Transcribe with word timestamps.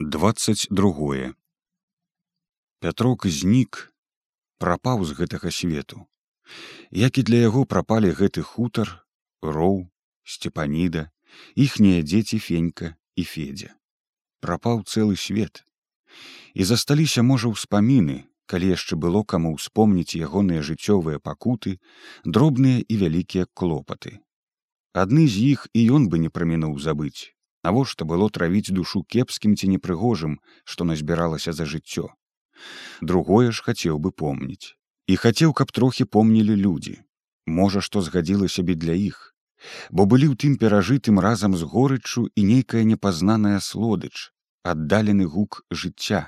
22 0.00 1.32
Пятрок 2.80 3.26
знік 3.26 3.94
прапаў 4.60 5.04
з 5.08 5.16
гэтага 5.16 5.48
свету. 5.48 6.04
Як 6.92 7.16
і 7.16 7.22
для 7.24 7.40
яго 7.48 7.64
прапалі 7.64 8.12
гэты 8.12 8.44
хутар 8.44 8.92
роў 9.40 9.88
сцепаніда 10.20 11.08
іхнія 11.56 12.04
дзеці 12.04 12.36
фенька 12.44 12.92
і 13.16 13.24
федзя 13.24 13.72
прапаў 14.44 14.84
цэлы 14.84 15.16
свет. 15.16 15.64
І 16.52 16.68
засталіся 16.68 17.24
можа 17.24 17.48
ўспаміны 17.48 18.28
калі 18.44 18.76
яшчэ 18.76 19.00
было 19.00 19.24
каму 19.24 19.56
ўспомніць 19.56 20.12
ягоныя 20.12 20.60
жыццёвыя 20.60 21.24
пакуты 21.24 21.80
дробныя 22.28 22.84
і 22.84 23.00
вялікія 23.00 23.48
клопаты. 23.56 24.20
Адны 24.92 25.24
з 25.24 25.56
іх 25.56 25.72
і 25.72 25.88
ён 25.88 26.12
бы 26.12 26.20
не 26.20 26.28
прамінуў 26.28 26.76
забыць 26.84 27.32
навошта 27.66 28.06
было 28.12 28.30
травіць 28.30 28.74
душу 28.78 29.02
кепскім 29.14 29.56
ці 29.58 29.70
непрыгожым 29.74 30.38
што 30.64 30.86
назбіралася 30.90 31.52
за 31.52 31.66
жыццё? 31.72 32.08
Другое 33.00 33.50
ж 33.50 33.66
хацеў 33.66 33.98
бы 33.98 34.12
помніць. 34.22 34.74
І 35.06 35.16
хацеў 35.22 35.52
каб 35.60 35.72
трохі 35.78 36.04
помнілі 36.16 36.56
людзі. 36.66 36.96
Можа 37.46 37.82
што 37.88 38.02
згадзілася 38.02 38.62
б 38.62 38.74
для 38.74 38.94
іх. 38.94 39.18
Бо 39.90 40.06
былі 40.06 40.30
ў 40.30 40.38
тым 40.38 40.56
перажытым 40.62 41.20
разам 41.26 41.56
з 41.58 41.68
горыччу 41.74 42.26
і 42.34 42.46
нейкая 42.54 42.82
непазнаная 42.88 43.60
слодыч 43.60 44.30
аддалены 44.62 45.26
гук 45.26 45.62
жыцця. 45.70 46.26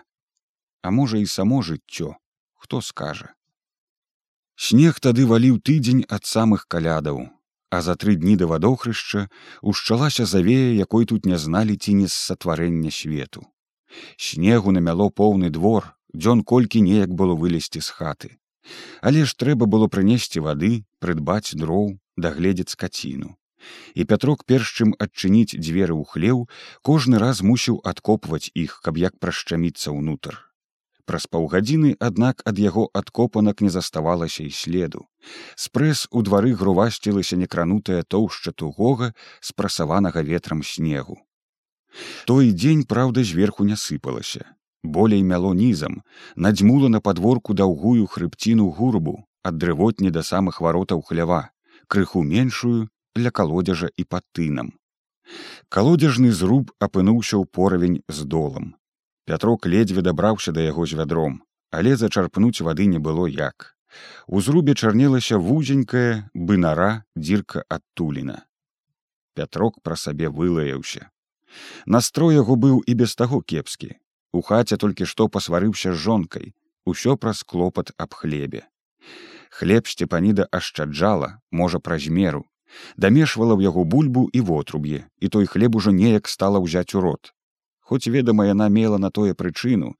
А 0.83 0.95
можа 0.95 1.19
і 1.19 1.27
само 1.27 1.63
жыццё 1.63 2.15
хто 2.59 2.81
скажа. 2.81 3.35
Снег 4.59 4.99
тады 5.01 5.27
валіў 5.31 5.59
тыдзень 5.63 6.07
ад 6.11 6.27
самых 6.27 6.67
калядаў 6.67 7.27
а 7.71 7.83
за 7.83 7.95
тры 7.97 8.17
дні 8.17 8.37
да 8.37 8.47
вадохрышча 8.47 9.29
ушчалася 9.63 10.25
завея 10.25 10.73
якой 10.73 11.07
тут 11.07 11.27
не 11.27 11.39
зналі 11.39 11.77
ці 11.77 11.95
не 11.95 12.09
з 12.09 12.13
сатварэння 12.13 12.91
свету. 12.91 13.45
Снегу 14.17 14.73
намяло 14.73 15.11
поўны 15.11 15.51
двор 15.51 15.93
дзён 16.15 16.43
колькі 16.43 16.81
неяк 16.81 17.13
было 17.13 17.35
вылезці 17.35 17.81
з 17.81 17.91
хаты. 17.93 18.31
Але 19.01 19.25
ж 19.25 19.37
трэба 19.37 19.67
было 19.67 19.89
прынесці 19.89 20.41
вады 20.41 20.85
прыдбаць 21.01 21.53
дроў 21.55 21.99
дагледзець 22.17 22.73
скаціну. 22.73 23.37
І 23.95 24.05
пятрок 24.05 24.45
перш 24.45 24.73
чым 24.81 24.95
адчыніць 24.97 25.57
дзверы 25.59 25.93
ў 25.93 26.05
хлеў 26.09 26.49
кожны 26.83 27.19
раз 27.19 27.43
мусіў 27.43 27.81
адкопваць 27.85 28.49
іх 28.55 28.81
каб 28.85 28.97
як 28.97 29.19
прашчаміцца 29.19 29.93
ўнутр 29.93 30.48
Праз 31.09 31.25
паўгадзіны, 31.33 31.95
аднак 32.05 32.43
ад 32.45 32.59
яго 32.61 32.83
адкопанак 33.01 33.63
не 33.65 33.71
заставалася 33.73 34.45
і 34.45 34.51
следу. 34.53 35.07
Спрэс 35.57 36.05
у 36.13 36.21
двары 36.21 36.53
грувасцілася 36.53 37.39
некранутая 37.41 38.03
тоўшча 38.15 38.53
тугога 38.53 39.15
спрасаванага 39.41 40.21
ветрам 40.21 40.61
снегу. 40.63 41.17
Той 42.29 42.53
дзень 42.53 42.85
праўда 42.85 43.25
зверху 43.25 43.65
не 43.65 43.77
сыпалася. 43.77 44.45
Болей 44.85 45.23
мяло 45.23 45.55
нізам, 45.55 46.03
надзьмула 46.37 46.93
на 46.93 47.01
падворку 47.01 47.57
даўгую 47.57 48.05
хрыбціну 48.07 48.69
гурбу 48.69 49.17
ад 49.49 49.57
дрывотні 49.57 50.13
да 50.13 50.23
самых 50.23 50.61
варотаў 50.61 51.01
хлява, 51.09 51.41
крыху 51.89 52.23
меншую 52.23 52.89
для 53.17 53.31
калодзежа 53.31 53.89
і 53.97 54.05
пад 54.05 54.29
тынам. 54.37 54.77
Калодзежны 55.69 56.33
зруб 56.33 56.73
апынуўся 56.85 57.41
ў 57.41 57.45
поравень 57.49 58.03
з 58.09 58.29
долам. 58.37 58.78
Пятрок 59.29 59.67
ледзьве 59.67 60.01
дабраўся 60.01 60.53
да 60.57 60.63
яго 60.65 60.87
з 60.89 60.97
вядром, 60.97 61.43
але 61.71 61.97
зачарпнуць 62.01 62.65
вады 62.65 62.87
не 62.89 62.99
было 62.99 63.27
як. 63.29 63.77
У 64.27 64.41
зрубе 64.41 64.73
чарнелася 64.73 65.37
вузенькая 65.37 66.31
бынара 66.33 67.05
дзірка 67.13 67.65
адтуліна. 67.69 68.39
Пятрок 69.37 69.77
пра 69.85 70.01
сабе 70.01 70.33
вылаяўся. 70.33 71.13
Настрой 71.85 72.41
яго 72.41 72.57
быў 72.57 72.81
і 72.81 72.97
без 72.97 73.15
таго 73.21 73.45
кепскі. 73.45 73.93
У 74.33 74.41
хаце 74.41 74.81
толькі 74.81 75.05
што 75.05 75.29
пасварыўся 75.29 75.93
з 75.93 76.01
жонкай, 76.09 76.55
усё 76.89 77.21
праз 77.21 77.45
клопат 77.45 77.93
аб 78.01 78.17
хлебе. 78.17 78.65
Хлеб 79.53 79.93
сцепаніда 79.93 80.49
ашчаджала, 80.51 81.35
можа 81.53 81.85
праз 81.85 82.09
меру, 82.09 82.47
дамешвала 82.97 83.61
ў 83.61 83.69
яго 83.69 83.85
бульбу 83.85 84.29
і 84.33 84.41
вотруб'е, 84.41 85.05
і 85.21 85.29
той 85.29 85.45
хлеб 85.45 85.77
ужо 85.77 85.93
неяк 85.93 86.33
стала 86.33 86.65
ўзяць 86.65 86.97
у 86.97 87.05
рот, 87.05 87.37
Хоць 87.89 88.13
ведама 88.13 88.45
яна 88.45 88.69
мела 88.69 88.99
на 89.01 89.09
тое 89.11 89.33
прычыну, 89.33 89.95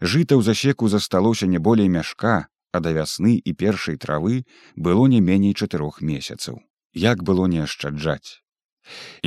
жыта 0.00 0.36
ў 0.36 0.42
засеку 0.46 0.88
засталося 0.88 1.46
не 1.46 1.58
болей 1.58 1.90
мяшка, 1.92 2.48
а 2.72 2.80
да 2.80 2.92
вясны 2.96 3.34
і 3.36 3.52
першай 3.52 3.98
травы 4.00 4.44
было 4.76 5.04
не 5.12 5.20
меней 5.20 5.52
чатырох 5.52 6.00
месяцаў. 6.00 6.62
Як 6.94 7.22
было 7.22 7.44
не 7.46 7.60
ашчаджаць. 7.64 8.40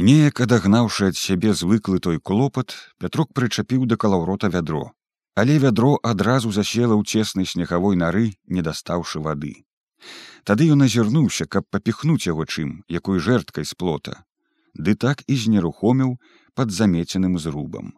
Неяк 0.09 0.41
адагнаўшы 0.45 1.11
ад 1.11 1.17
сябе 1.17 1.53
звыклы 1.53 1.99
той 1.99 2.17
клопат, 2.17 2.73
Пятрук 2.97 3.33
прычапіў 3.37 3.85
да 3.85 3.97
калаўрота 4.01 4.49
вядро. 4.49 4.91
Але 5.35 5.59
вядро 5.61 5.93
адразу 6.01 6.51
засела 6.51 6.97
ў 6.97 7.05
цеснай 7.05 7.45
снегавой 7.45 8.01
нары, 8.01 8.33
не 8.47 8.65
дастаўшы 8.65 9.21
вады. 9.21 9.53
Тады 10.43 10.69
ён 10.73 10.81
азірнуўся, 10.89 11.45
каб 11.45 11.69
папіхнуць 11.69 12.25
яго 12.25 12.49
чым, 12.49 12.81
якой 12.89 13.21
жэрткай 13.21 13.65
з 13.65 13.77
плота. 13.77 14.17
Ды 14.73 14.97
так 15.05 15.21
і 15.27 15.37
знерухоміў 15.45 16.17
пад 16.57 16.73
замеценым 16.73 17.37
зрубам. 17.37 17.93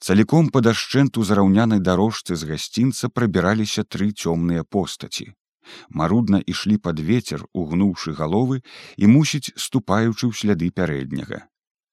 Цаліком 0.00 0.48
па 0.48 0.60
дашчэнту 0.64 1.22
зараўнянай 1.28 1.80
дарожцы 1.84 2.36
з 2.36 2.48
гасцінца 2.48 3.12
прабіраліся 3.12 3.84
тры 3.84 4.10
цёмныя 4.16 4.64
постаці. 4.64 5.32
Марудна 5.90 6.40
ішлі 6.52 6.78
пад 6.78 7.00
вецер, 7.04 7.44
угнуўшы 7.52 8.16
галовы 8.16 8.62
і 8.96 9.10
мусіць 9.12 9.52
ступаючы 9.56 10.24
ў 10.24 10.32
сляды 10.32 10.70
пярэдняга. 10.72 11.44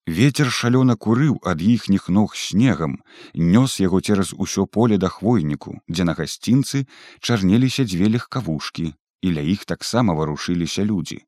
Вецер 0.08 0.48
шалёна 0.56 0.96
курыў 0.96 1.36
ад 1.44 1.60
іхніх 1.60 2.08
ног 2.08 2.36
снегам, 2.40 3.04
нёс 3.36 3.76
яго 3.84 4.00
цераз 4.00 4.32
усё 4.32 4.64
поле 4.66 4.96
да 4.98 5.10
хвойніку, 5.12 5.76
дзе 5.92 6.08
на 6.08 6.16
гасцінцы 6.16 6.88
чарнеліся 7.20 7.84
дзве 7.84 8.08
легкавушкі, 8.16 8.94
і 9.22 9.28
ля 9.36 9.44
іх 9.44 9.66
таксама 9.68 10.16
варушыліся 10.16 10.88
людзі. 10.88 11.20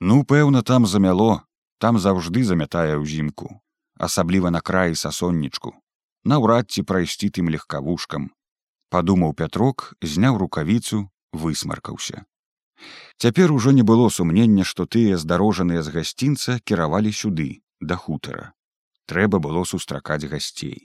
Ну, 0.00 0.24
пэўна, 0.24 0.66
там 0.66 0.86
замяло, 0.86 1.46
там 1.78 2.02
заўжды 2.02 2.42
замятае 2.42 2.98
ўзімку, 2.98 3.62
асабліва 3.98 4.50
на 4.50 4.60
краі 4.60 4.94
сасоннічку 4.94 5.74
наўрад 6.32 6.70
ці 6.70 6.82
прайсці 6.90 7.30
тым 7.38 7.52
легкавушкам 7.54 8.30
падумаў 8.90 9.36
пятрок 9.42 9.92
зняў 10.14 10.40
рукавіцу 10.42 11.04
высмаркаўся 11.44 12.24
цяпер 13.18 13.52
ужо 13.52 13.72
не 13.78 13.86
было 13.92 14.08
сумнення 14.18 14.64
што 14.72 14.86
тыя 14.96 15.20
здарожаныя 15.22 15.86
з 15.86 15.96
гасцінца 15.96 16.58
кіравалі 16.64 17.12
сюды 17.22 17.48
да 17.80 17.96
хутара 17.96 18.52
трэба 19.06 19.40
было 19.48 19.64
сустракаць 19.64 20.24
гасцей 20.34 20.76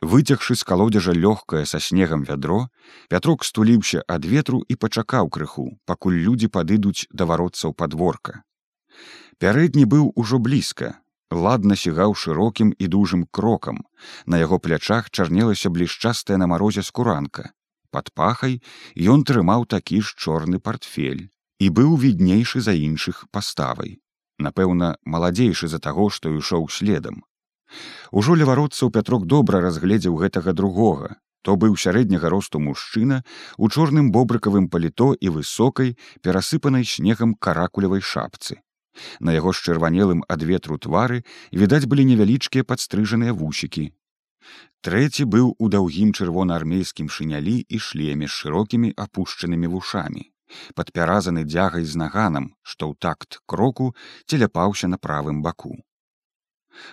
выцягшы 0.00 0.56
з 0.56 0.64
калодзежа 0.64 1.12
лёгкае 1.12 1.64
са 1.72 1.80
снегам 1.86 2.24
вядро 2.28 2.60
пятрок 3.12 3.44
стуліўся 3.44 4.02
ад 4.16 4.24
ветру 4.24 4.62
і 4.68 4.76
пачакаў 4.84 5.28
крыху 5.36 5.66
пакуль 5.86 6.18
людзі 6.26 6.48
падыдуць 6.48 7.06
да 7.10 7.28
варотцаў 7.32 7.74
падворка. 7.74 8.42
Пярэдні 9.38 9.84
быў 9.84 10.12
ужо 10.16 10.38
блізка 10.38 10.96
ладна 11.30 11.76
сігаў 11.76 12.14
шырокім 12.14 12.74
і 12.78 12.86
дужым 12.88 13.26
крокам. 13.30 13.84
На 14.26 14.38
яго 14.38 14.58
плячах 14.58 15.10
чарнелася 15.10 15.70
блішчастая 15.70 16.38
на 16.38 16.46
марозе 16.46 16.82
скуранка. 16.82 17.52
Под 17.90 18.10
пахай 18.14 18.62
ён 18.96 19.24
трымаў 19.24 19.66
такі 19.66 20.00
ж 20.02 20.14
чорны 20.18 20.58
портфель 20.58 21.30
і 21.60 21.66
быў 21.70 21.96
віднейшы 21.96 22.60
за 22.60 22.72
іншых 22.72 23.26
паставай. 23.30 23.98
Напэўна 24.38 24.96
маладзейшы 25.04 25.68
за 25.68 25.78
таго 25.78 26.10
што 26.10 26.30
ішоў 26.30 26.70
следам. 26.70 27.22
Ужо 28.10 28.34
левародцаў 28.34 28.90
пятрок 28.90 29.26
добра 29.26 29.60
разгледзеў 29.60 30.16
гэтага 30.16 30.52
другога. 30.52 31.18
То 31.42 31.56
быў 31.56 31.76
сярэдняга 31.76 32.28
росту 32.28 32.60
мужчына 32.60 33.22
у 33.56 33.68
чорным 33.68 34.10
бобрыкавым 34.12 34.68
паліто 34.68 35.14
і 35.14 35.30
высокай 35.36 35.96
перасыпанай 36.22 36.84
снегам 36.84 37.34
каракулявай 37.34 38.00
шапцы 38.00 38.60
На 39.20 39.32
яго 39.36 39.52
з 39.52 39.62
чырванелым 39.68 40.24
ад 40.34 40.42
ветру 40.50 40.78
твары 40.78 41.22
відаць 41.62 41.86
былі 41.86 42.04
невялічкія 42.10 42.66
падстрыжаныя 42.72 43.36
вусікі. 43.36 43.90
Трэці 44.80 45.24
быў 45.32 45.52
у 45.58 45.68
даўгім 45.72 46.12
чырвонаармейскім 46.16 47.08
шынялі 47.12 47.56
і 47.60 47.80
шлеме 47.86 48.26
з 48.26 48.36
шырокімі 48.42 48.92
апушчанымі 49.04 49.68
вушамі, 49.74 50.24
падпяразаны 50.74 51.44
дзягай 51.44 51.84
з 51.84 52.00
наганам, 52.00 52.50
што 52.62 52.90
ў 52.90 52.96
такт 53.06 53.40
кроку 53.46 53.92
целяпаўся 54.26 54.88
на 54.88 54.98
правым 54.98 55.42
баку. 55.44 55.76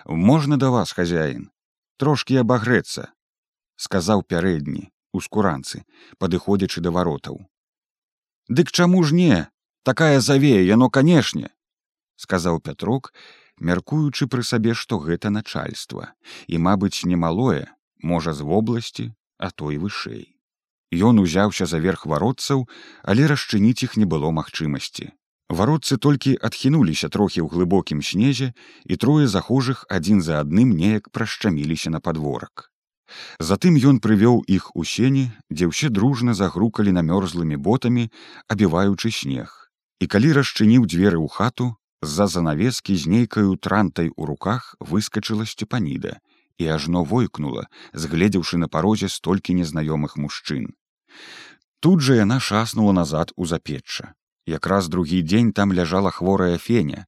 Можна 0.04 0.58
да 0.60 0.70
вас, 0.74 0.92
хазяін, 0.92 1.48
трошкі 1.96 2.40
абагрэцца, 2.44 3.08
сказаў 3.76 4.22
пярэдні 4.22 4.88
у 5.12 5.20
скуранцы, 5.24 5.84
падыходзячы 6.18 6.84
да 6.84 6.92
варотаў. 6.92 7.40
Дык 8.48 8.72
чаму 8.72 9.02
ж 9.04 9.14
не, 9.14 9.38
такая 9.82 10.20
завея, 10.20 10.60
яно 10.60 10.90
канешне, 10.90 11.50
сказаў 12.24 12.60
пятрок 12.68 13.12
мяркуючы 13.70 14.30
пры 14.32 14.46
сабе 14.50 14.74
што 14.80 14.98
гэта 15.04 15.34
начальства 15.34 16.10
і 16.46 16.62
мабыць 16.70 17.06
немалое 17.12 17.62
можа 18.14 18.34
з 18.40 18.48
вобласці 18.50 19.12
а 19.38 19.50
то 19.50 19.70
і 19.74 19.80
вышэй 19.86 20.26
Ён 21.08 21.18
узяўся 21.20 21.64
за 21.70 21.78
верх 21.84 22.04
варотцаў 22.10 22.66
але 23.12 23.30
расчыніць 23.32 23.84
іх 23.86 23.96
не 24.02 24.06
было 24.12 24.30
магчымасці 24.40 25.12
Варотцы 25.48 25.96
толькі 25.96 26.36
адхінуліся 26.44 27.08
трохі 27.08 27.40
ў 27.40 27.48
глыбокім 27.48 28.02
снезе, 28.04 28.52
і 28.84 28.96
трое 29.00 29.24
захожых 29.32 29.86
адзін 29.88 30.20
за 30.20 30.40
адным 30.44 30.76
неяк 30.76 31.08
прашчаміліся 31.08 31.88
на 31.88 32.00
падворак. 32.04 32.68
Затым 33.40 33.80
ён 33.80 34.00
прывёў 34.04 34.44
іх 34.44 34.68
у 34.76 34.84
сені, 34.84 35.32
дзе 35.48 35.72
ўсе 35.72 35.88
дружна 35.88 36.36
загрукалі 36.36 36.92
намёрзлымі 36.92 37.56
ботамі, 37.56 38.12
абіваючы 38.52 39.08
снег. 39.08 39.72
І 40.04 40.06
калі 40.12 40.36
расчыніў 40.36 40.84
дзверы 40.84 41.16
ў 41.16 41.32
хату, 41.32 41.77
з-за 42.02 42.26
занавескі 42.26 42.96
з 42.96 43.06
нейкаю 43.06 43.56
трантай 43.56 44.10
у 44.14 44.26
руках 44.26 44.74
выскачыла 44.80 45.46
сцепаніда 45.46 46.18
і 46.58 46.66
ажно 46.74 47.04
войкнула, 47.04 47.66
згледзеўшы 47.92 48.58
на 48.58 48.68
парозе 48.68 49.08
столькі 49.08 49.54
незнаёмых 49.54 50.16
мужчын. 50.16 50.74
Тут 51.80 52.00
жа 52.02 52.18
яна 52.18 52.40
шаснула 52.40 52.92
назад 52.92 53.32
у 53.36 53.46
запечча. 53.46 54.14
Якраз 54.46 54.88
другі 54.88 55.22
дзень 55.22 55.52
там 55.52 55.72
ляжала 55.72 56.10
хворая 56.10 56.58
феня. 56.58 57.06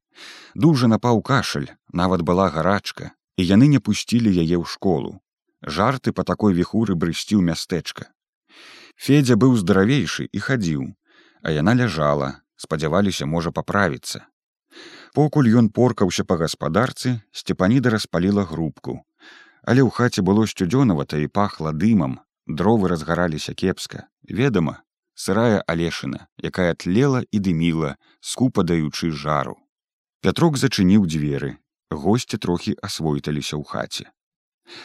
Дужа 0.55 0.87
напаў 0.87 1.23
кашаль, 1.23 1.71
нават 1.93 2.23
была 2.23 2.51
гарачка, 2.51 3.13
і 3.37 3.43
яны 3.47 3.67
не 3.67 3.81
пусцілі 3.81 4.31
яе 4.31 4.61
ў 4.61 4.65
школу. 4.69 5.19
Жарты 5.65 6.13
па 6.13 6.23
такой 6.23 6.55
віхуры 6.55 6.95
брысціў 6.95 7.43
мястэчка. 7.43 8.13
Федзя 8.95 9.35
быў 9.41 9.57
здаравейшы 9.57 10.29
і 10.31 10.39
хадзіў, 10.39 10.85
а 11.43 11.49
яна 11.57 11.75
ляжала, 11.75 12.45
спадзяваліся 12.57 13.27
можа 13.27 13.51
паправіцца. 13.51 14.30
Покуль 15.15 15.51
ён 15.51 15.71
поркаўся 15.75 16.25
па 16.25 16.37
гаспадарцы, 16.39 17.19
сцепаніда 17.33 17.91
распаліла 17.97 18.45
грубку. 18.47 19.01
Але 19.67 19.83
ў 19.83 19.91
хаце 19.91 20.23
было 20.23 20.47
сцюдзёнавата 20.47 21.19
і 21.19 21.27
пахла 21.27 21.73
дымам, 21.75 22.21
дровы 22.47 22.89
разгараліся 22.93 23.55
кепска, 23.55 24.07
ведама, 24.23 24.83
сырая 25.15 25.65
алешына, 25.67 26.29
якая 26.39 26.75
тлела 26.75 27.25
і 27.31 27.43
дыміла, 27.43 27.97
скупа 28.21 28.63
даючы 28.63 29.11
жару. 29.11 29.59
Пятрок 30.23 30.57
зачыніў 30.63 31.05
дзверы, 31.11 31.59
госці 31.91 32.39
трохі 32.39 32.79
асвойталіся 32.79 33.59
ў 33.59 33.65
хаце. 33.67 34.07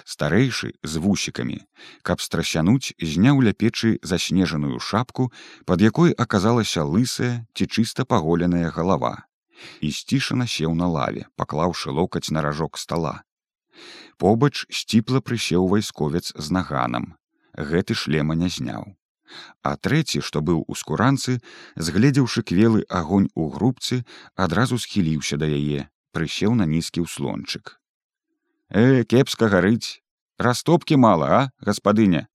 Старэйшы 0.04 0.74
з 0.82 0.98
вусікамі, 0.98 1.60
каб 2.02 2.22
страсянуць, 2.26 2.98
зняў 2.98 3.46
ля 3.46 3.54
печы 3.54 4.00
заснежаную 4.02 4.80
шапку, 4.80 5.30
пад 5.70 5.86
якой 5.86 6.18
аказалася 6.18 6.82
лысая 6.84 7.46
ці 7.54 7.70
чыста 7.70 8.06
паголеная 8.10 8.74
галава. 8.74 9.30
І 9.82 9.92
сцішана 9.92 10.48
сеў 10.48 10.76
на 10.76 10.88
лаве, 10.88 11.28
паклаўшы 11.36 11.92
локаць 11.92 12.32
на 12.32 12.42
ражок 12.42 12.78
стала. 12.78 13.24
Побач 14.18 14.66
сціпла 14.70 15.20
прысеў 15.20 15.68
вайсковец 15.72 16.32
з 16.36 16.52
наганам. 16.52 17.16
Гэты 17.56 17.96
шлема 17.96 18.36
не 18.36 18.50
зняў. 18.50 18.96
А 19.64 19.76
трэці, 19.76 20.22
што 20.22 20.42
быў 20.42 20.64
у 20.68 20.76
скуранцы, 20.76 21.42
згледзеўшы 21.76 22.44
квелы 22.44 22.86
агонь 22.90 23.28
у 23.36 23.50
грубцы, 23.50 24.04
адразу 24.36 24.78
схіліўся 24.78 25.38
да 25.42 25.50
яе, 25.50 25.90
прысеў 26.12 26.56
на 26.56 26.70
нізкі 26.70 27.04
ўслончык. 27.08 27.80
Э, 28.70 29.04
кепска 29.04 29.50
гарыць, 29.50 30.02
растопкі 30.38 30.96
мала, 30.98 31.28
а, 31.28 31.42
гаспадыня. 31.60 32.28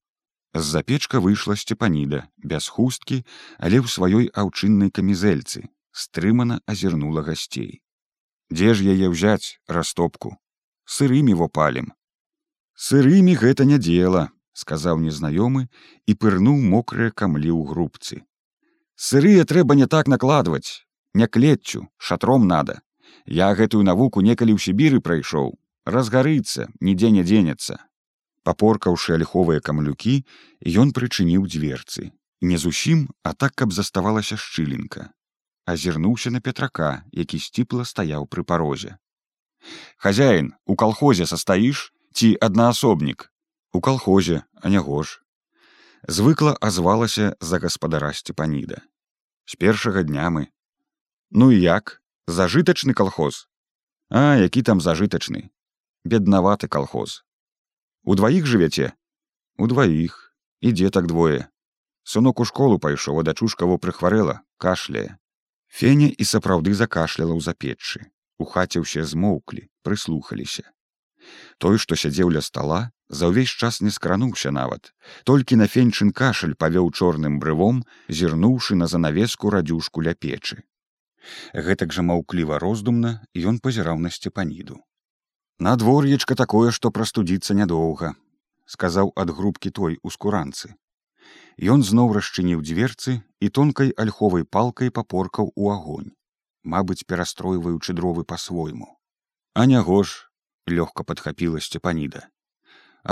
З-за 0.54 0.82
печка 0.82 1.20
выйшла 1.20 1.54
сцепаніда, 1.54 2.26
без 2.36 2.66
хусткі, 2.68 3.22
але 3.58 3.78
ў 3.78 3.86
сваёй 3.86 4.26
аўчыннай 4.34 4.90
камізэльцы, 4.90 5.70
стрымана 5.92 6.60
азірнула 6.66 7.22
гасцей. 7.22 7.82
Дзе 8.50 8.74
ж 8.74 8.86
яе 8.94 9.10
ўзяць 9.10 9.62
растопку? 9.68 10.36
Сырымі 10.84 11.34
вопалем. 11.38 11.94
Сырымі 12.74 13.34
гэта 13.38 13.64
не 13.64 13.78
дзела, 13.78 14.30
сказаў 14.52 14.98
незнаёмы 14.98 15.68
і 16.06 16.12
пырнуў 16.14 16.58
мокрыя 16.58 17.14
камлі 17.14 17.50
ў 17.54 17.62
грубцы. 17.70 18.22
Сырыя 18.96 19.44
трэба 19.44 19.74
не 19.78 19.86
так 19.86 20.08
накладваць, 20.08 20.84
не 21.14 21.26
клетчу, 21.26 21.88
шатром 21.96 22.46
надо. 22.46 22.80
Я 23.26 23.54
гэтую 23.54 23.84
навуку 23.84 24.20
некалі 24.20 24.56
ў 24.56 24.60
сібіры 24.64 25.00
прайшоў, 25.00 25.54
разгарыцца, 25.86 26.68
нідзе 26.80 27.10
не 27.14 27.22
дзенецца. 27.22 27.78
Папоркаўшы 28.42 29.14
альховыя 29.16 29.60
камлюкі, 29.60 30.24
ён 30.64 30.92
прычыніў 30.96 31.46
дзверцы, 31.46 32.10
не 32.40 32.56
зусім, 32.56 33.08
а 33.22 33.34
так, 33.34 33.54
каб 33.54 33.72
заставалася 33.72 34.36
шчылінка. 34.40 35.12
Азірнуўся 35.70 36.30
на 36.34 36.40
петрака, 36.40 37.04
які 37.12 37.38
сціпла 37.38 37.84
стаяў 37.86 38.26
пры 38.26 38.42
парозе. 38.42 38.96
Хазяін, 39.96 40.54
у 40.66 40.74
калхозе 40.74 41.26
састаіш 41.30 41.90
ці 42.12 42.34
аднаасобнік, 42.40 43.30
у 43.72 43.80
калхозе 43.80 44.42
а 44.54 44.68
няго 44.68 45.02
ж 45.02 45.22
звыкла 46.08 46.56
азвалася 46.60 47.36
за 47.40 47.58
гаспадара 47.62 48.12
сцепаніда 48.12 48.82
з 49.46 49.56
першага 49.60 50.02
дня 50.02 50.30
мы 50.30 50.46
ну 51.30 51.50
і 51.54 51.60
як? 51.60 52.02
Зажытачны 52.26 52.94
калхоз 52.94 53.46
а 54.10 54.34
які 54.42 54.62
там 54.62 54.80
зажытачны 54.80 55.50
беднаваты 56.04 56.66
калхоз 56.66 57.22
у 58.02 58.18
дваіх 58.18 58.50
жывяце 58.50 58.92
у 59.58 59.70
дваіх 59.70 60.34
ідзе 60.60 60.90
так 60.90 61.06
двое. 61.06 61.46
Сынок 62.02 62.40
у 62.40 62.44
школу 62.44 62.78
пайшоў 62.78 63.20
а 63.20 63.22
дачушка 63.22 63.70
во 63.70 63.78
прыхварэла 63.78 64.40
кашляе 64.58 65.18
феня 65.70 66.08
і 66.10 66.26
сапраўды 66.26 66.74
закашляла 66.74 67.34
ў 67.34 67.40
запеччы 67.46 68.06
у 68.38 68.46
хаце 68.52 68.82
ўсе 68.82 69.04
змоўклі 69.06 69.66
прыслухаліся. 69.86 70.64
Той 71.62 71.76
што 71.82 71.96
сядзеў 72.02 72.32
ля 72.36 72.42
стала 72.44 72.80
за 73.20 73.28
ўвесь 73.30 73.52
час 73.62 73.80
не 73.84 73.92
скрануўся 73.94 74.50
нават. 74.50 74.92
Толькі 75.28 75.60
на 75.60 75.66
фенчын 75.68 76.12
кашаль 76.20 76.56
павёў 76.56 76.90
чорным 76.96 77.38
брывом 77.42 77.84
зірнуўшы 78.08 78.78
на 78.80 78.88
занавеску 78.92 79.52
радзюшку 79.54 80.00
ля 80.06 80.14
печы. 80.14 80.62
Гэтак 81.52 81.92
жа 81.92 82.06
маўкліва 82.06 82.58
роздумна 82.62 83.20
ён 83.36 83.60
пазіраў 83.60 84.00
на 84.00 84.10
сцепаніду. 84.10 84.80
Надвор'ечка 85.60 86.34
такое 86.34 86.72
што 86.72 86.90
прастудзіцца 86.90 87.54
нядоўга 87.54 88.16
сказаў 88.74 89.10
ад 89.22 89.32
грубкі 89.36 89.70
той 89.78 89.98
у 90.02 90.12
скуранцы 90.14 90.74
Ён 91.74 91.84
зноў 91.90 92.14
расчыніў 92.16 92.62
дзверцы 92.64 93.20
і 93.40 93.52
тонкай 93.58 93.92
альховай 94.04 94.44
палкай 94.56 94.90
папоркаў 94.90 95.52
у 95.54 95.70
агонь 95.74 96.10
мабыць 96.64 97.04
перастройваючы 97.12 97.96
дровы 98.00 98.24
па-свойму 98.32 98.88
а 99.54 99.68
няго 99.74 100.02
ж 100.08 100.26
лёгка 100.78 101.04
падхапіла 101.12 101.60
сцепаніда 101.68 102.26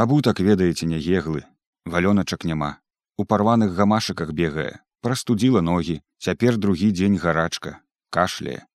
абутак 0.04 0.40
ведаеце 0.50 0.88
нягеглы 0.88 1.44
валёначак 1.88 2.44
няма. 2.44 2.78
У 3.16 3.24
парваных 3.24 3.74
гамашыках 3.74 4.32
бегае. 4.32 4.78
Прастудзіла 5.00 5.60
ногі. 5.60 6.00
Цяпер 6.18 6.58
другі 6.58 6.92
дзень 6.92 7.18
гарачка. 7.18 7.80
Кашляе. 8.10 8.66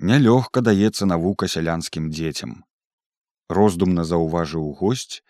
Нялёгка 0.00 0.60
даецца 0.60 1.06
навука 1.06 1.48
сялянскім 1.48 2.10
дзецям. 2.10 2.64
Роздумна 3.48 4.04
заўважыў 4.04 4.72
госць 4.80 5.22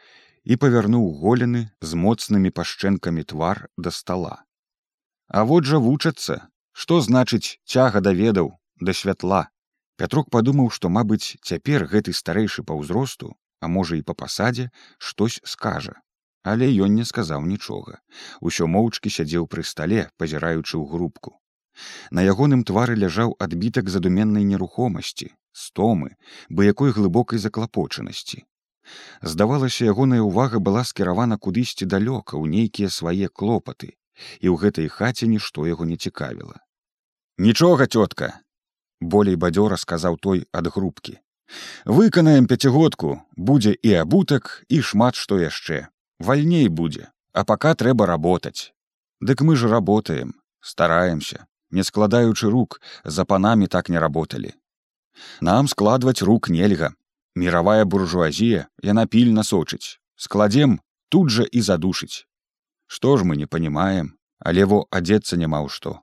і 0.45 0.57
павярнуў 0.63 1.11
голены 1.25 1.69
з 1.81 1.99
моцнымі 2.07 2.51
пашчэнкамі 2.51 3.29
твар 3.35 3.69
да 3.77 3.91
стала 3.91 4.39
а 5.33 5.45
вот 5.45 5.65
жа 5.65 5.79
вучацца 5.81 6.35
што 6.73 7.01
значыць 7.05 7.59
цяга 7.65 8.01
даведаў 8.05 8.53
да 8.81 8.93
святла. 8.93 9.49
Пятрук 9.97 10.29
падумаў 10.35 10.69
што 10.77 10.89
мабыць 10.89 11.37
цяпер 11.49 11.85
гэты 11.93 12.13
старэйшы 12.21 12.65
па 12.69 12.77
ўзросту 12.81 13.33
а 13.65 13.69
можа 13.69 13.97
і 13.97 14.03
па 14.03 14.15
пасадзе 14.23 14.71
штось 14.99 15.41
скажа. 15.45 15.95
Але 16.43 16.67
ён 16.85 16.97
не 16.99 17.05
сказаў 17.09 17.45
нічога. 17.47 18.01
Усё 18.41 18.67
моўчкі 18.67 19.13
сядзеў 19.17 19.47
пры 19.47 19.63
стале 19.63 20.09
пазіраючы 20.19 20.75
ў 20.77 20.85
грубку. 20.91 21.39
На 22.11 22.25
ягоным 22.27 22.65
твары 22.69 22.97
ляжаў 22.99 23.37
адбітак 23.39 23.89
задуменнай 23.89 24.45
нерухомасці 24.45 25.33
стомы 25.53 26.17
бы 26.49 26.67
якой 26.69 26.93
глыбокай 26.97 27.39
заклапочанасці 27.39 28.45
здавалася 29.23 29.89
ягоная 29.95 30.23
ўвага 30.27 30.63
была 30.69 30.85
скіравана 30.93 31.39
кудысьці 31.39 31.89
далёка 31.97 32.39
ў 32.39 32.45
нейкія 32.55 32.93
свае 33.01 33.29
клопаты 33.29 33.91
і 34.41 34.47
ў 34.53 34.55
гэтай 34.63 34.89
хаце 34.93 35.29
нішто 35.35 35.67
яго 35.73 35.89
не 35.89 35.97
цікавіла 35.97 36.63
нічога 37.51 37.91
цётка 37.91 38.33
болей 39.01 39.37
бадзёра 39.37 39.79
сказаў 39.85 40.19
той 40.29 40.47
ад 40.53 40.73
грубкі 40.77 41.19
Выканаем 41.85 42.47
пяцігодку, 42.47 43.23
будзе 43.37 43.75
і 43.83 43.95
абутак 44.03 44.65
і 44.69 44.81
шмат 44.81 45.19
што 45.19 45.39
яшчэ. 45.41 45.89
Вальней 46.19 46.69
будзе, 46.69 47.11
а 47.33 47.45
пака 47.45 47.75
трэба 47.75 48.07
работаць. 48.07 48.73
Дык 49.21 49.43
мы 49.43 49.57
ж 49.57 49.69
работаем, 49.69 50.35
стараемся, 50.61 51.47
не 51.71 51.83
складаючы 51.83 52.51
рук, 52.51 52.81
за 53.05 53.25
панамі 53.25 53.67
так 53.67 53.89
не 53.89 53.99
работалі. 53.99 54.55
Нам 55.41 55.69
складваць 55.69 56.23
рук 56.23 56.49
нельга. 56.49 56.95
Міравая 57.35 57.85
буржуазія 57.85 58.69
яна 58.83 59.07
пільна 59.07 59.43
сочыць. 59.43 59.99
Складзем 60.17 60.81
тут 61.09 61.31
жа 61.31 61.45
і 61.49 61.61
задушыць. 61.61 62.29
Што 62.87 63.17
ж 63.17 63.25
мы 63.25 63.37
не 63.37 63.47
панимаем, 63.47 64.15
але 64.39 64.65
во 64.65 64.87
адзецца 64.91 65.37
няма 65.37 65.65
ў 65.65 65.69
што. 65.69 66.01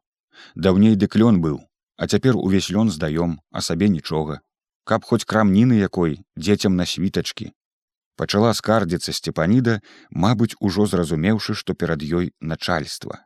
Даўней 0.55 0.95
дык 0.95 1.15
лён 1.15 1.41
быў, 1.41 1.61
а 1.97 2.07
цяпер 2.07 2.35
увесь 2.35 2.69
лён 2.69 2.89
здаём, 2.89 3.39
а 3.51 3.61
сабе 3.61 3.89
нічога 3.89 4.41
каб 4.89 5.05
хоць 5.05 5.25
крамніны 5.31 5.77
якой 5.77 6.13
дзецям 6.45 6.77
на 6.79 6.85
світачкі 6.91 7.51
пачала 8.19 8.53
скардзіцца 8.59 9.13
сцепаніда 9.17 9.75
мабыць 10.23 10.55
ужо 10.69 10.85
зразумеўшы 10.93 11.55
што 11.59 11.75
перад 11.83 12.05
ёй 12.19 12.31
начальства 12.53 13.19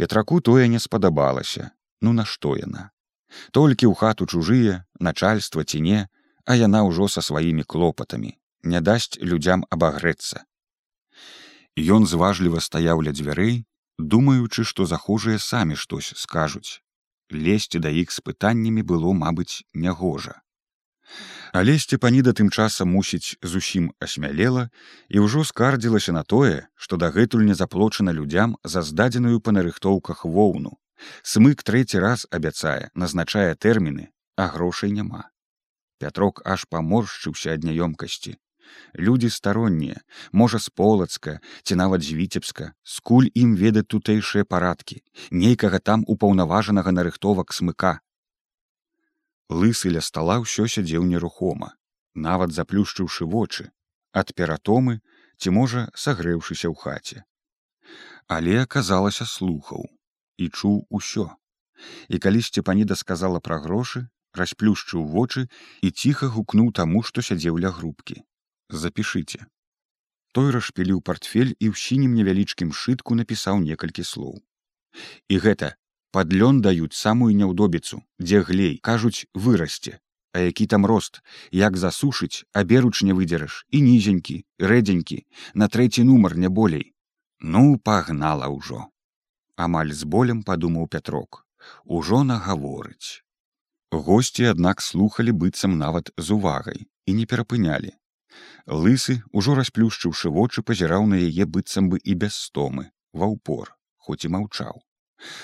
петраку 0.00 0.40
тое 0.48 0.66
не 0.72 0.80
спадабалася 0.86 1.68
ну 2.06 2.14
нашто 2.16 2.56
яна 2.62 2.82
толькі 3.58 3.86
ў 3.90 3.94
хату 4.00 4.26
чужыя 4.26 4.80
начальства 5.10 5.64
ці 5.70 5.84
не 5.86 6.02
а 6.46 6.54
яна 6.54 6.82
ўжо 6.88 7.08
са 7.12 7.22
сваімі 7.28 7.66
клопатамі 7.66 8.36
не 8.62 8.80
дасць 8.80 9.18
людзям 9.20 9.64
абагрэцца. 9.70 10.42
Ён 11.76 12.06
зважліва 12.06 12.62
стаяў 12.64 13.02
ля 13.06 13.12
дзвярэй 13.12 13.64
думаючы 13.98 14.64
што 14.64 14.86
захожыя 14.86 15.38
самі 15.38 15.76
штось 15.76 16.12
скажуць. 16.16 16.80
Лезці 17.30 17.78
да 17.84 17.90
іх 17.90 18.12
з 18.12 18.20
пытаннямі 18.20 18.82
было 18.82 19.12
мабыць 19.12 19.64
нягожа. 19.74 20.40
Але 21.52 21.78
сцепаніда 21.78 22.34
тым 22.38 22.50
часам 22.50 22.90
мусіць 22.92 23.38
зусім 23.42 23.92
асмялела 24.06 24.68
і 25.08 25.22
ўжо 25.26 25.44
скардзілася 25.44 26.12
на 26.12 26.22
тое 26.22 26.66
што 26.74 26.96
дагэтуль 26.96 27.46
не 27.46 27.54
заплочана 27.54 28.12
людзям 28.12 28.58
за 28.64 28.82
здадзеную 28.82 29.40
па 29.40 29.54
нарыхтоўках 29.56 30.24
воўну. 30.24 30.76
Смык 31.22 31.62
трэці 31.62 32.02
раз 32.02 32.26
абяцае 32.30 32.90
назначае 32.94 33.54
тэрміны 33.54 34.10
а 34.36 34.48
грошай 34.52 34.90
няма 34.90 35.30
пятрок 36.02 36.42
аж 36.44 36.66
паморшчыўся 36.72 37.54
ад 37.58 37.64
няёмкасці 37.68 38.36
людзі 38.94 39.30
староннія 39.30 40.00
можа 40.32 40.58
з 40.58 40.68
полацка 40.68 41.38
ці 41.62 41.78
нават 41.80 42.02
з 42.02 42.16
віцебска 42.18 42.72
скуль 42.82 43.28
ім 43.42 43.54
ведаць 43.60 43.88
тутэйшыя 43.94 44.44
парадкі 44.44 45.02
нейкага 45.30 45.78
там 45.78 46.04
упаўнаважанага 46.14 46.92
нарыхтовак 46.98 47.52
смыка. 47.58 48.00
Лысы 49.50 49.92
ля 49.94 50.02
стала 50.02 50.40
ўсё 50.42 50.66
сядзеў 50.66 51.06
нерухома 51.06 51.74
нават 52.28 52.56
заплюшчыўшы 52.56 53.28
вочы 53.36 53.70
ад 54.12 54.34
ператомы 54.34 54.98
ці 55.38 55.54
можа 55.58 55.86
сагрэўшыся 55.94 56.72
ў 56.72 56.76
хаце. 56.82 57.18
Але 58.26 58.58
аказалася 58.66 59.28
слухаў 59.28 59.86
і 60.36 60.48
чуў 60.50 60.86
усё. 60.90 61.30
І 62.08 62.18
калі 62.18 62.40
сцепаніда 62.42 62.96
сказала 62.96 63.38
пра 63.38 63.60
грошы 63.62 64.08
расплюшчыў 64.40 65.04
вочы 65.16 65.48
і 65.82 65.90
ціха 65.90 66.30
гукнуў 66.36 66.72
таму 66.78 67.02
што 67.02 67.24
сядзеў 67.28 67.60
ля 67.64 67.74
грубкі. 67.76 68.22
Запішыце 68.68 69.46
той 70.36 70.50
расшпіліў 70.52 71.00
портфель 71.00 71.52
і 71.56 71.66
ў 71.72 71.74
сінім 71.80 72.16
невялічкім 72.16 72.72
шытку 72.78 73.16
напісаў 73.16 73.60
некалькі 73.64 74.02
слоў. 74.04 74.34
І 75.32 75.38
гэта 75.44 75.70
под 76.12 76.34
лён 76.40 76.60
даюць 76.66 76.98
самую 76.98 77.32
няўдобіцу 77.38 78.02
дзе 78.20 78.42
глей 78.48 78.74
кажуць 78.88 79.24
вырасце. 79.32 79.96
А 80.36 80.44
які 80.44 80.66
там 80.72 80.84
рост 80.84 81.22
як 81.50 81.80
засушыць 81.80 82.44
аберуч 82.52 83.00
не 83.08 83.16
выдзераш 83.16 83.64
і 83.72 83.80
нізенькі 83.88 84.36
рэдзенькі 84.72 85.18
на 85.62 85.72
трэці 85.72 86.04
нумар 86.04 86.36
не 86.36 86.52
болей 86.60 86.92
ну 87.40 87.64
пагнала 87.88 88.52
ўжо 88.52 88.84
амаль 89.56 89.92
з 89.96 90.04
болем 90.04 90.42
падумаў 90.44 90.88
пятрок. 90.92 91.46
Ужо 91.84 92.22
нагаворыць 92.22 93.25
госці 93.92 94.44
аднак 94.52 94.82
слухали 94.82 95.30
быццам 95.30 95.78
нават 95.78 96.10
з 96.16 96.34
увагай 96.36 96.86
і 97.06 97.14
не 97.14 97.26
перапынялі. 97.26 97.92
Лысы 98.66 99.22
ўжо 99.32 99.54
расплюшчыўшы 99.58 100.32
вочы 100.34 100.62
пазіраў 100.62 101.06
на 101.06 101.22
яе 101.22 101.46
быццам 101.46 101.88
бы 101.92 102.02
і 102.02 102.14
без 102.14 102.34
стомы 102.34 102.90
ва 103.12 103.30
ўпор 103.30 103.72
хоць 103.96 104.24
і 104.26 104.32
маўчаў. 104.34 104.82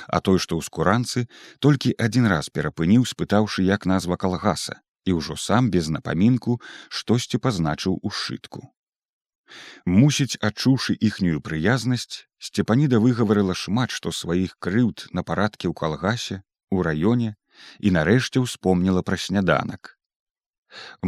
А 0.09 0.21
той 0.21 0.39
што 0.43 0.59
ў 0.59 0.63
скуранцы 0.67 1.27
толькі 1.59 1.97
адзін 1.97 2.29
раз 2.35 2.51
перапыніў 2.51 3.09
спытаўшы 3.09 3.65
як 3.69 3.87
назва 3.87 4.21
калгаса 4.21 4.79
і 5.07 5.19
ўжо 5.19 5.39
сам 5.39 5.71
без 5.71 5.89
напамінку 5.89 6.61
штосьці 6.89 7.43
пазначыў 7.43 7.99
у 8.03 8.11
сшытку 8.11 8.69
мусіць 9.85 10.39
адчуўшы 10.49 10.97
іхнюю 11.09 11.41
прыязнасць 11.49 12.25
сцепаніда 12.47 13.01
выгаварыла 13.05 13.57
шмат 13.63 13.95
што 13.97 14.13
сваіх 14.19 14.57
крыўд 14.67 15.07
на 15.19 15.25
парадкі 15.31 15.69
ў 15.69 15.75
калгасе 15.83 16.41
у 16.71 16.83
раёне 16.87 17.35
і 17.81 17.95
нарэшце 17.99 18.45
ўспомніла 18.47 19.03
пра 19.03 19.21
сняданак 19.27 19.95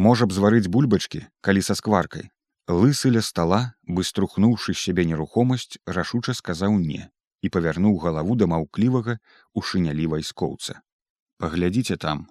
можа 0.07 0.29
б 0.29 0.37
зварыць 0.37 0.71
бульбачкі 0.77 1.25
калі 1.41 1.65
са 1.71 1.79
скваркай 1.81 2.31
лысы 2.69 3.13
ля 3.17 3.25
стала 3.25 3.65
бы 3.85 4.05
струхнуўшы 4.05 4.77
сябе 4.85 5.05
нерухомасць 5.11 5.77
рашуча 5.99 6.37
сказаў 6.39 6.81
не 6.81 7.09
і 7.45 7.51
павярнуў 7.55 7.99
галаву 8.05 8.37
да 8.41 8.49
маўклівага 8.51 9.19
у 9.53 9.63
шынялі 9.71 10.09
вайскоўца. 10.15 10.81
Паглядзіце 11.43 11.97
там. 12.05 12.25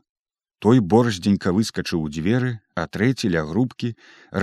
Той 0.63 0.79
борздзенька 0.93 1.51
выскачыў 1.53 2.01
у 2.08 2.10
дзверы, 2.10 2.51
а 2.74 2.88
трэці 2.88 3.29
ля 3.36 3.43
грубкі 3.50 3.93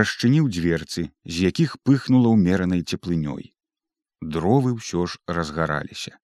расчыніў 0.00 0.50
дзверцы, 0.56 1.08
з 1.24 1.36
якіх 1.48 1.78
пыхнула 1.82 2.34
ўмеранай 2.36 2.84
цеплынёй. 2.84 3.50
Дровы 4.20 4.76
ўсё 4.76 5.06
ж 5.10 5.18
разгараліся. 5.26 6.14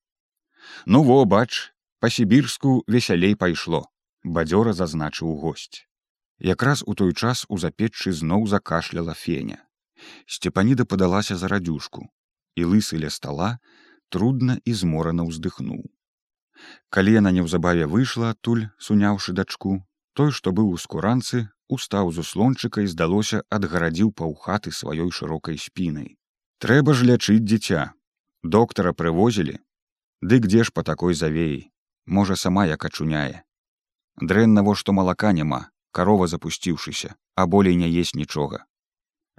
Ну 0.85 1.03
во 1.09 1.25
бач, 1.25 1.73
па-сібірску 2.00 2.85
весялей 2.87 3.35
пайшло, 3.35 3.87
бадзёра 4.25 4.73
зазначыў 4.73 5.37
госць. 5.41 5.87
Якраз 6.38 6.85
у 6.87 6.95
той 6.95 7.15
час 7.15 7.47
у 7.49 7.59
запеччы 7.59 8.12
зноў 8.12 8.47
закашляла 8.47 9.15
феня. 9.15 9.65
Сцепаніда 10.26 10.85
падалася 10.85 11.37
за 11.37 11.49
радзюшку, 11.49 12.09
і 12.57 12.65
лысы 12.65 13.00
ля 13.00 13.11
стала, 13.11 13.59
трудна 14.09 14.61
і 14.65 14.73
зморана 14.73 15.25
ўздыхнуў. 15.25 15.85
Калі 16.91 17.12
яна 17.21 17.33
неўзабаве 17.33 17.87
выйшла 17.87 18.31
адтуль, 18.37 18.69
суняўшы 18.79 19.33
дачку, 19.33 19.81
той, 20.12 20.33
што 20.33 20.53
быў 20.53 20.73
у 20.76 20.79
скуранцы, 20.81 21.49
устаў 21.69 22.12
з 22.12 22.25
услончыка 22.25 22.85
і 22.85 22.91
здалося 22.93 23.43
адгарадзіў 23.50 24.12
паўхаты 24.12 24.73
сваёй 24.73 25.11
шырокай 25.11 25.59
спінай. 25.61 26.17
Трэба 26.59 26.93
ж 26.97 27.09
лячыць 27.09 27.45
дзіця. 27.45 27.93
Доктара 28.43 28.93
прывозілі. 28.93 29.59
Дык 30.23 30.47
дзе 30.49 30.65
ж 30.65 30.73
па 30.73 30.83
такой 30.83 31.12
завеі, 31.15 31.69
можа 32.07 32.37
сама 32.37 32.67
як 32.67 32.85
ачуняе. 32.85 33.43
Дрэннаво, 34.17 34.75
што 34.75 34.93
малака 34.93 35.33
няма, 35.33 35.71
карова 35.93 36.27
запусціўшыся, 36.27 37.15
а 37.35 37.47
болей 37.47 37.77
не 37.77 37.89
есть 37.91 38.15
нічога. 38.15 38.65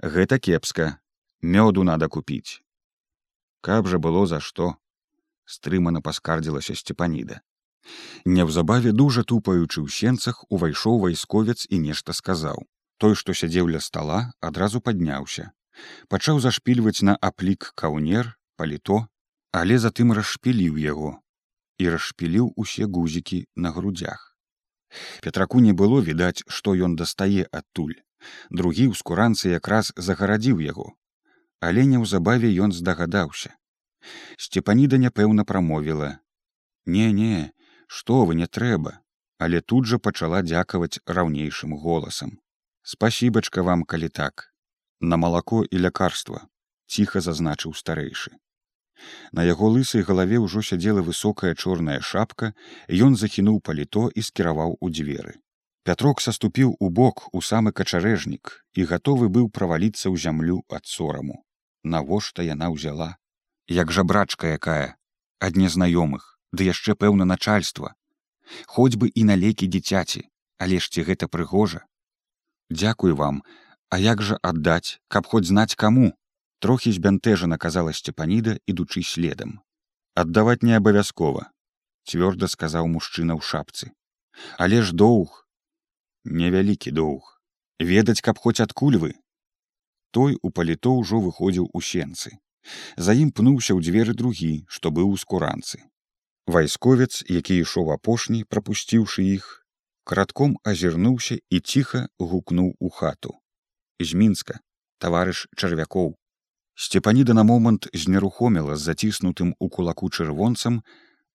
Гэта 0.02 0.38
кепска, 0.38 1.00
мёду 1.42 1.82
надо 1.82 2.08
купіць. 2.08 2.62
Каб 3.60 3.88
жа 3.88 3.98
было 3.98 4.26
за 4.26 4.40
што. 4.40 4.76
Стрымана 5.44 6.00
паскардзілася 6.00 6.74
сцепаніда. 6.78 7.40
Неўзабаве 8.24 8.92
дужа 8.92 9.24
тупаючы 9.24 9.80
ў 9.82 9.88
сенцах 9.88 10.44
увайшоў 10.52 11.00
вайсковец 11.02 11.66
і 11.66 11.80
нешта 11.82 12.12
сказаў. 12.12 12.68
Той 12.98 13.14
што 13.14 13.34
сядзеў 13.34 13.70
ля 13.72 13.80
стала 13.80 14.30
адразу 14.40 14.80
падняўся. 14.80 15.50
Пачаў 16.08 16.38
зашпільваць 16.44 17.02
на 17.02 17.16
аплік 17.16 17.72
каўнер 17.74 18.36
паліто 18.56 19.06
але 19.58 19.78
затым 19.78 20.12
расшпіліў 20.12 20.76
яго 20.76 21.16
і 21.78 21.92
расшпіліў 21.94 22.52
усе 22.56 22.90
гузікі 22.98 23.44
на 23.56 23.70
грудях 23.76 24.28
пятраку 25.22 25.60
не 25.60 25.72
было 25.72 26.00
відаць 26.04 26.44
што 26.48 26.74
ён 26.86 26.96
дастае 26.96 27.44
адтуль. 27.60 27.96
Другі 28.50 28.88
ў 28.90 28.94
скуранцы 29.00 29.52
якраз 29.54 29.92
загарадзіў 29.96 30.62
яго. 30.64 30.88
Але 31.60 31.84
неўзабаве 31.90 32.50
ён 32.64 32.74
здагадаўся. 32.78 33.54
Сцепаніда 34.38 34.98
няпэўна 35.04 35.44
прамовіла. 35.44 36.18
Не 36.86 37.12
не 37.12 37.50
што 37.86 38.24
вы 38.28 38.34
не 38.40 38.46
трэба! 38.46 39.00
Але 39.38 39.60
тут 39.60 39.86
жа 39.86 39.98
пачала 40.02 40.42
дзякаваць 40.42 41.00
раўнейшым 41.06 41.74
голасам. 41.78 42.38
Спасібачка 42.82 43.62
вам 43.62 43.84
калі 43.84 44.08
так. 44.08 44.50
На 45.00 45.16
малако 45.16 45.62
і 45.64 45.78
лякарства 45.78 46.46
ціха 46.86 47.22
зазначыў 47.22 47.74
старэйшы 47.80 48.34
на 49.32 49.44
яго 49.46 49.68
лысай 49.74 50.02
галаве 50.02 50.38
ўжо 50.44 50.62
сядзела 50.62 51.02
высокая 51.02 51.54
чорная 51.54 52.00
шапка 52.00 52.54
ён 53.08 53.16
захінуў 53.16 53.60
паліто 53.60 54.08
і 54.14 54.24
скіраваў 54.28 54.76
у 54.80 54.90
дзверы. 54.90 55.38
Пятрок 55.88 56.20
саступіў 56.20 56.76
у 56.80 56.88
бок 56.90 57.28
у 57.32 57.40
самы 57.40 57.72
качарэжнік 57.72 58.50
і 58.74 58.84
гатовы 58.84 59.28
быў 59.36 59.48
праваліцца 59.48 60.12
ў 60.12 60.20
зямлю 60.20 60.60
ад 60.68 60.84
сораму. 60.84 61.44
Навошта 61.84 62.44
яна 62.44 62.68
ўзяла? 62.74 63.16
Як 63.68 63.92
жабрачка 63.92 64.52
якая 64.56 64.96
ад 65.40 65.56
незнаёмых 65.56 66.26
ды 66.52 66.68
яшчэ 66.68 66.92
пэўна 66.92 67.24
начальства. 67.24 67.94
Хоць 68.66 68.96
бы 69.00 69.08
і 69.08 69.24
на 69.30 69.36
лекі 69.36 69.68
дзіцяці 69.68 70.28
але 70.58 70.82
ж 70.82 70.90
ці 70.92 71.06
гэта 71.08 71.28
прыгожа? 71.28 71.86
Дзякуй 72.68 73.16
вам 73.16 73.42
а 73.88 73.98
як 74.02 74.20
жа 74.20 74.36
аддаць 74.42 75.00
каб 75.08 75.26
хоць 75.32 75.48
знаць 75.48 75.72
каму 75.72 76.12
трохі 76.58 76.92
збянтэжа 76.92 77.46
наказала 77.46 77.92
сцепаніда 77.92 78.58
ідучы 78.66 79.02
следам. 79.02 79.60
Аддаваць 80.14 80.62
не 80.62 80.74
абавязкова 80.78 81.46
цвёрда 82.08 82.48
сказаў 82.48 82.88
мужчына 82.88 83.36
ў 83.36 83.42
шапцы. 83.44 83.92
Але 84.58 84.82
ж 84.82 84.96
доўг 84.96 85.44
невялікі 86.24 86.90
доўг. 86.90 87.38
Ведаць 87.78 88.20
каб 88.20 88.38
хоць 88.42 88.60
адкуль 88.64 88.98
вы 88.98 89.12
той 90.10 90.38
у 90.42 90.50
паліто 90.50 90.96
ўжо 90.98 91.20
выходзіў 91.20 91.68
у 91.72 91.80
сенцы. 91.84 92.36
За 92.96 93.14
ім 93.14 93.30
пнуўся 93.30 93.76
ў 93.76 93.84
дзверы 93.84 94.16
другі 94.18 94.52
што 94.66 94.90
быў 94.90 95.14
у 95.14 95.20
скуранцы. 95.22 95.84
Вайсковец 96.48 97.24
які 97.28 97.60
ішоў 97.62 97.92
апошні 97.94 98.44
прапусціўшы 98.44 99.24
іх 99.36 99.48
кратком 100.08 100.56
азірнуўся 100.64 101.36
і 101.50 101.60
ціха 101.60 102.08
гукнуў 102.18 102.72
у 102.80 102.88
хату. 102.88 103.36
З 104.00 104.16
мінска 104.16 104.58
таварыш 104.98 105.46
чарвякоў 105.54 106.17
сцепаніда 106.78 107.34
на 107.34 107.42
момант 107.42 107.88
знерухоміла 107.92 108.76
з 108.76 108.86
заціснутым 108.86 109.54
у 109.58 109.68
кулаку 109.68 110.10
чырвонцам 110.10 110.82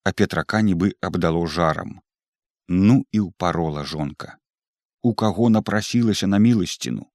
а 0.04 0.12
петрака 0.12 0.62
нібы 0.64 0.96
абдало 1.02 1.44
жарам. 1.48 2.00
Ну 2.68 3.04
і 3.12 3.20
ўпарола 3.28 3.84
жонка. 3.84 4.40
У 5.04 5.14
каго 5.14 5.50
напрасілася 5.50 6.28
на 6.28 6.40
міласціну? 6.40 7.12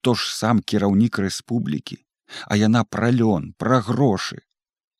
То 0.00 0.14
ж 0.14 0.36
сам 0.36 0.60
кіраўнік 0.60 1.18
рэспублікі 1.18 1.98
а 2.48 2.60
яна 2.60 2.84
пра 2.84 3.08
лён 3.08 3.52
пра 3.56 3.80
грошы. 3.80 4.44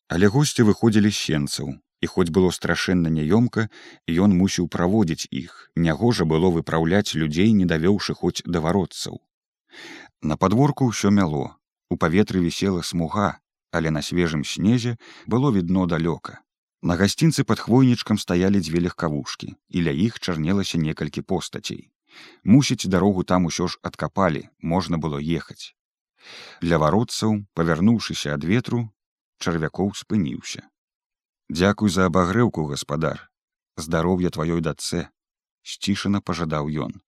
Але 0.09 0.27
госці 0.33 0.65
выходзілі 0.65 1.13
сенцаў 1.13 1.73
і 1.77 2.07
хоць 2.09 2.29
было 2.33 2.49
страшэнна 2.51 3.09
няёмка 3.13 3.69
ён 4.09 4.33
мусіў 4.33 4.67
праводзіць 4.67 5.29
іх. 5.29 5.69
Нягожа 5.75 6.25
было 6.25 6.49
выпраўляць 6.49 7.13
людзей 7.13 7.53
не 7.53 7.69
давёўшы 7.69 8.17
хоць 8.17 8.41
да 8.45 8.65
варотцаў. 8.65 9.21
На 10.21 10.37
падворку 10.37 10.89
ўсё 10.89 11.13
мяло 11.13 11.53
у 11.93 11.97
паветры 12.01 12.41
вісела 12.41 12.81
смуга 12.81 13.31
але 13.73 13.89
на 13.89 14.01
свежым 14.05 14.45
снезе 14.45 14.97
было 15.25 15.49
відно 15.51 15.87
далёка. 15.89 16.39
На 16.85 16.95
гасцінцы 16.95 17.43
пад 17.43 17.59
хвойнічкам 17.59 18.19
стаялі 18.21 18.61
дзве 18.61 18.85
легкавушкі 18.85 19.55
і 19.69 19.83
ля 19.87 19.93
іх 20.07 20.19
чарнелася 20.19 20.77
некалькі 20.77 21.25
постацей. 21.25 21.89
Мусіць 22.43 22.85
дарогу 22.85 23.23
там 23.23 23.49
усё 23.49 23.67
ж 23.67 23.79
адкапалі 23.81 24.45
можна 24.61 25.01
было 25.01 25.17
ехаць. 25.17 25.73
Для 26.61 26.77
варотцаў 26.77 27.41
павярнуўшыся 27.57 28.37
ад 28.37 28.45
ветру 28.45 28.83
чарвякоў 29.41 29.97
спыніўся. 29.97 30.61
Дякуй 31.49 31.89
за 31.89 32.05
абагрэўку 32.13 32.69
гаспадар. 32.69 33.25
Здароўя 33.75 34.29
тваёй 34.29 34.61
дацэ 34.61 35.09
сцішана 35.65 36.21
пажадаў 36.21 36.69
ён 36.85 37.01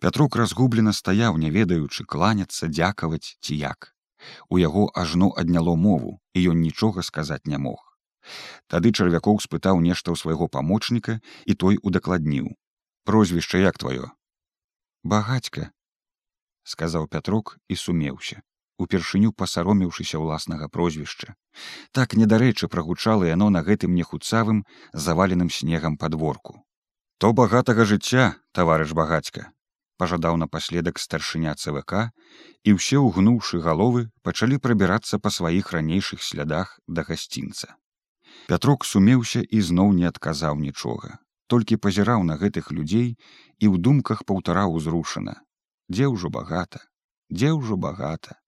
Пятрук 0.00 0.36
разгублена 0.36 0.92
стаяў 0.92 1.38
не 1.42 1.50
ведаючы 1.50 2.04
кланяцца 2.04 2.68
дзякаваць 2.68 3.36
ці 3.40 3.54
як. 3.56 3.92
У 4.48 4.58
яго 4.58 4.90
ажно 4.94 5.32
адняло 5.36 5.76
мову 5.76 6.18
і 6.34 6.48
ён 6.52 6.60
нічога 6.60 7.02
сказаць 7.02 7.46
не 7.46 7.58
мог. 7.58 7.98
Тады 8.66 8.90
чарвякоў 8.90 9.38
спытаў 9.44 9.80
нешта 9.80 10.10
ў 10.10 10.16
свайго 10.18 10.48
памочніка 10.48 11.20
і 11.46 11.54
той 11.54 11.78
удакладніў. 11.82 12.50
Прозвішча 13.04 13.62
як 13.62 13.78
тваё? 13.78 14.10
Багацька 15.04 15.70
сказаў 16.66 17.06
пятрук 17.06 17.58
і 17.68 17.78
сумеўся 17.78 18.42
упершыню 18.78 19.32
пасаромеўшыся 19.32 20.20
ўласнага 20.20 20.68
прозвішча. 20.68 21.34
Так 21.96 22.14
недарэчы 22.20 22.68
прагучала 22.68 23.24
яно 23.24 23.48
на 23.50 23.64
гэтым 23.64 23.96
нехуцавым 23.96 24.64
заваленым 24.92 25.50
снегам 25.50 25.96
падворку. 25.96 26.62
То 27.18 27.32
багатага 27.32 27.88
жыцця 27.88 28.36
таварыш 28.52 28.92
багацька 28.92 29.52
пажадаў 30.02 30.38
напаследак 30.42 31.00
старшыня 31.02 31.54
цвк 31.54 31.92
і 32.64 32.76
ўсе 32.78 33.02
ўгнуўшы 33.02 33.60
галовы 33.66 34.06
пачалі 34.28 34.60
прабірацца 34.68 35.20
па 35.26 35.34
сваіх 35.38 35.72
ранейшых 35.76 36.24
слядах 36.28 36.78
да 36.86 37.06
гасцінца 37.10 37.74
пятрок 38.52 38.88
сумеўся 38.92 39.44
і 39.44 39.62
зноў 39.68 39.92
не 40.00 40.08
адказаў 40.12 40.58
нічога 40.64 41.18
толькі 41.54 41.82
пазіраў 41.88 42.26
на 42.32 42.40
гэтых 42.42 42.72
людзей 42.78 43.08
і 43.12 43.66
ў 43.72 43.74
думках 43.88 44.26
паўтараў 44.32 44.80
узрушана 44.80 45.38
дзе 45.92 46.10
ўжо 46.16 46.32
багата 46.40 46.82
дзе 47.30 47.54
ўжо 47.60 47.80
багата 47.86 48.40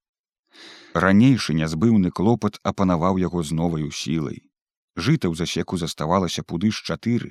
Ранейшы 1.04 1.54
нязбыўны 1.54 2.10
клопат 2.18 2.58
апанаваў 2.70 3.18
яго 3.22 3.42
з 3.48 3.56
новаю 3.58 3.90
сілай. 3.98 4.38
Жыта 4.98 5.28
ў 5.30 5.38
засеку 5.40 5.78
заставалася 5.78 6.42
пуды 6.42 6.70
з 6.74 6.82
чатыры. 6.82 7.30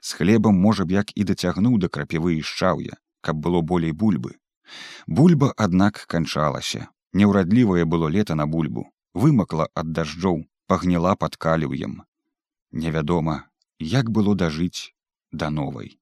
З 0.00 0.18
хлебам 0.18 0.60
можа 0.66 0.86
б 0.86 0.94
як 0.98 1.10
і 1.16 1.26
дацягнуў 1.30 1.78
да 1.82 1.88
крапівы 1.88 2.36
і 2.38 2.44
шчаўя, 2.50 3.00
каб 3.20 3.36
было 3.36 3.60
болей 3.60 3.92
бульбы. 3.92 4.36
Бульба, 5.06 5.52
аднак 5.56 6.04
канчалася. 6.06 6.88
Неўрадлівае 7.12 7.84
было 7.84 8.08
лета 8.08 8.34
на 8.34 8.46
бульбу, 8.46 8.84
вымакла 9.14 9.68
ад 9.74 9.92
дажджоў, 9.92 10.44
пагніла 10.66 11.14
пад 11.16 11.36
каліўем. 11.36 12.02
Невядома, 12.72 13.48
як 13.80 14.10
было 14.10 14.34
дажыць 14.34 14.92
да 15.32 15.50
новай. 15.50 15.96